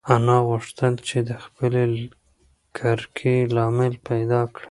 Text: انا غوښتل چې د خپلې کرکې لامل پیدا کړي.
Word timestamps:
انا 0.13 0.37
غوښتل 0.49 0.93
چې 1.07 1.17
د 1.29 1.31
خپلې 1.43 1.83
کرکې 2.77 3.35
لامل 3.55 3.93
پیدا 4.07 4.41
کړي. 4.53 4.59